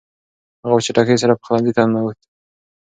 [0.61, 2.19] هغه په چټکۍ سره پخلنځي ته ننووت.